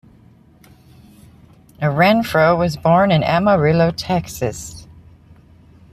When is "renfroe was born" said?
1.79-3.11